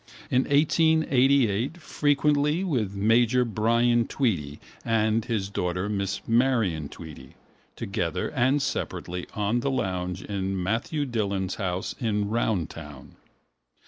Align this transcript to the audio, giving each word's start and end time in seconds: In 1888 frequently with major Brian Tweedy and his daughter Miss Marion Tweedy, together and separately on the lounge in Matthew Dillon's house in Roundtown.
In 0.31 0.45
1888 0.45 1.77
frequently 1.77 2.63
with 2.63 2.95
major 2.95 3.45
Brian 3.45 4.07
Tweedy 4.07 4.59
and 4.83 5.23
his 5.23 5.47
daughter 5.47 5.89
Miss 5.89 6.27
Marion 6.27 6.89
Tweedy, 6.89 7.35
together 7.75 8.29
and 8.31 8.63
separately 8.63 9.27
on 9.35 9.59
the 9.59 9.69
lounge 9.69 10.23
in 10.23 10.63
Matthew 10.63 11.05
Dillon's 11.05 11.53
house 11.61 11.93
in 11.99 12.29
Roundtown. 12.31 13.09